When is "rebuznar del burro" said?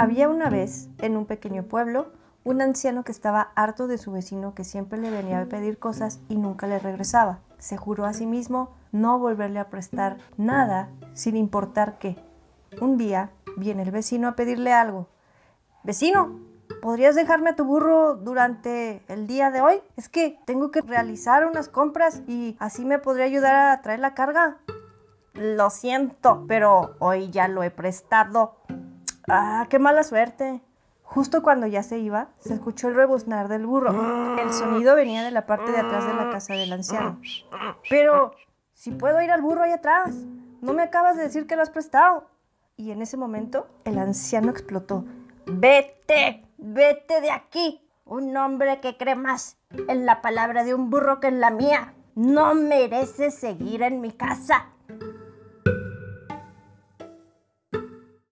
32.94-34.38